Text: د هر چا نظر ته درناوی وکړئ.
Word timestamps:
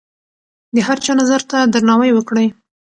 د 0.75 0.77
هر 0.87 0.97
چا 1.05 1.13
نظر 1.21 1.41
ته 1.51 1.57
درناوی 1.73 2.11
وکړئ. 2.13 2.47